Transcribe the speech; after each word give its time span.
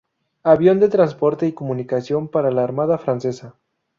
Avión 0.41 0.79
de 0.79 0.89
transporte 0.89 1.45
y 1.45 1.53
comunicación 1.53 2.27
para 2.27 2.49
la 2.49 2.63
Armada 2.63 2.97
Francesa. 2.97 3.55